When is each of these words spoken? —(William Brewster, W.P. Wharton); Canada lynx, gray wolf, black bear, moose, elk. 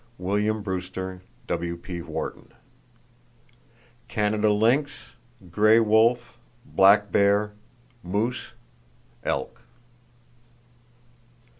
—(William 0.17 0.63
Brewster, 0.63 1.21
W.P. 1.45 2.01
Wharton); 2.01 2.51
Canada 4.07 4.51
lynx, 4.51 5.11
gray 5.51 5.79
wolf, 5.79 6.39
black 6.65 7.11
bear, 7.11 7.53
moose, 8.01 8.53
elk. 9.23 9.61